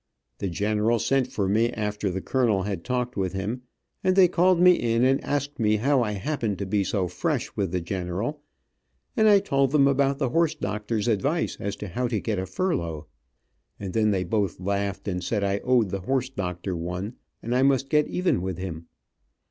[0.39, 3.61] The general sent for me after the colonel had talked with him,
[4.03, 7.55] and they called me in and asked me how I happened to be so fresh
[7.55, 8.41] with the general;
[9.15, 12.47] and I told them about the horse doctors' advice as to how to get a
[12.47, 13.05] furlough;
[13.79, 17.61] and then they both laughed, and said I owed the horse doctor one, and I
[17.61, 18.87] must get even with him.